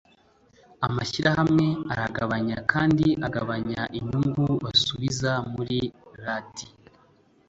[0.87, 5.79] Amashyirahamwe aragabanya kandi agabanya inyungu basubiza muri
[6.25, 6.53] RD